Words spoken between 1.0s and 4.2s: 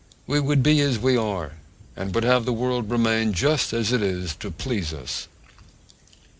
are, and would have the world remain just as it